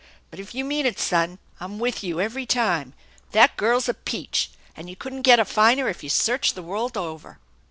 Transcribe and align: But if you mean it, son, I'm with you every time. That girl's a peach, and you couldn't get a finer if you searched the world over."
But 0.31 0.39
if 0.39 0.55
you 0.55 0.65
mean 0.65 0.87
it, 0.87 0.97
son, 0.97 1.37
I'm 1.59 1.77
with 1.77 2.03
you 2.03 2.19
every 2.19 2.47
time. 2.47 2.95
That 3.33 3.55
girl's 3.55 3.87
a 3.87 3.93
peach, 3.93 4.49
and 4.75 4.89
you 4.89 4.95
couldn't 4.95 5.21
get 5.21 5.39
a 5.39 5.45
finer 5.45 5.87
if 5.89 6.01
you 6.01 6.09
searched 6.09 6.55
the 6.55 6.63
world 6.63 6.97
over." 6.97 7.37